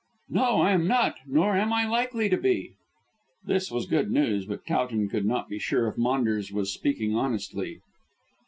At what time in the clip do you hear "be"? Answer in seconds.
2.35-2.73, 5.47-5.59